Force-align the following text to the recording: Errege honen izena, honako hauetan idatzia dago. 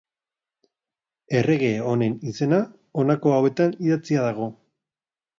Errege 1.39 1.67
honen 1.89 2.15
izena, 2.31 2.59
honako 3.01 3.33
hauetan 3.35 3.75
idatzia 3.89 4.25
dago. 4.29 4.49